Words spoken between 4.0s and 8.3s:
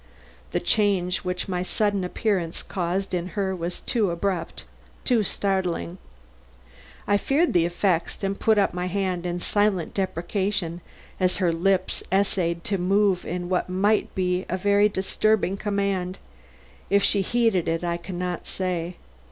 abrupt; too startling. I feared the effects,